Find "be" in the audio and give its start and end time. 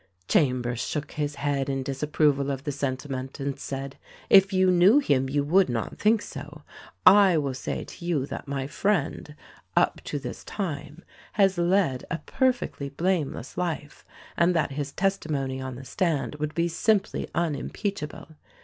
16.55-16.67